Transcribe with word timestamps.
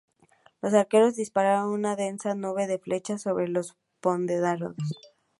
Los 0.63 0.73
arqueros 0.73 1.15
dispararon 1.15 1.69
una 1.71 1.95
densa 1.95 2.33
nube 2.33 2.65
de 2.65 2.79
flechas 2.79 3.21
sobre 3.21 3.47
los 3.47 3.77
confederados. 4.01 4.75